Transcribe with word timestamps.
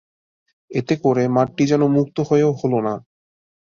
এতে 0.71 0.93
করে 1.03 1.23
মাঠটি 1.27 1.63
যেন 1.65 1.81
মুক্ত 1.95 2.17
হয়েও 2.29 2.51
হলো 2.53 2.79
না। 2.87 2.93